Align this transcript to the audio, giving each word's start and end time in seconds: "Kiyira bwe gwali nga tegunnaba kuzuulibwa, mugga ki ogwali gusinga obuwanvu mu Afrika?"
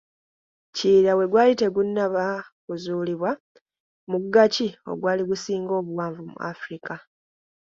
"Kiyira 0.75 1.11
bwe 1.15 1.29
gwali 1.31 1.51
nga 1.53 1.59
tegunnaba 1.61 2.23
kuzuulibwa, 2.65 3.31
mugga 4.09 4.43
ki 4.53 4.67
ogwali 4.91 5.23
gusinga 5.29 5.71
obuwanvu 5.79 6.21
mu 6.31 6.37
Afrika?" 6.51 6.93